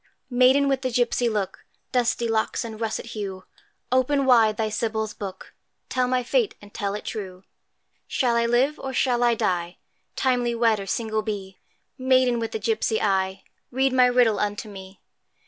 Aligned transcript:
Maiden 0.31 0.67
with 0.67 0.81
the 0.81 0.89
gipsy 0.89 1.29
look, 1.29 1.63
Dusky 1.91 2.27
locks 2.27 2.65
and 2.65 2.81
russet 2.81 3.05
hue, 3.13 3.45
Open 3.91 4.25
wide 4.25 4.57
thy 4.57 4.67
Sybil's 4.67 5.13
book, 5.13 5.53
Tell 5.89 6.07
my 6.07 6.23
fate 6.23 6.55
and 6.59 6.73
tell 6.73 6.95
it 6.95 7.05
true; 7.05 7.43
Shall 8.07 8.35
I 8.35 8.47
live? 8.47 8.79
or 8.79 8.93
shall 8.93 9.21
I 9.21 9.35
die? 9.35 9.77
Timely 10.15 10.55
wed, 10.55 10.79
or 10.79 10.87
single 10.87 11.21
be? 11.21 11.59
Maiden 11.99 12.39
with 12.39 12.51
the 12.51 12.57
gipsy 12.57 12.99
eye, 12.99 13.43
Read 13.69 13.93
my 13.93 14.07
riddle 14.07 14.39
unto 14.39 14.67
me! 14.67 15.01